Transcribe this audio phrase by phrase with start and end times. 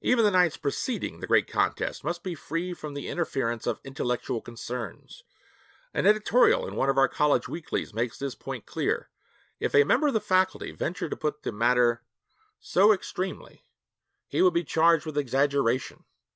[0.00, 4.40] Even the nights preceding the great contests must be free from the interference of intellectual
[4.40, 5.22] concerns.
[5.94, 9.08] An editorial in one of our college weeklies makes this point clear.
[9.60, 12.02] If a member of the faculty ventured to put the matter
[12.58, 13.62] so extremely,
[14.26, 16.06] he would be charged with exaggeration.